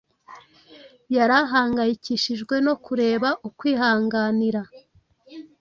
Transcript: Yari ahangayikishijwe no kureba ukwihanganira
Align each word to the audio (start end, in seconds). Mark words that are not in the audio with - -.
Yari 1.15 1.35
ahangayikishijwe 1.43 2.55
no 2.65 2.73
kureba 2.85 3.29
ukwihanganira 3.47 4.61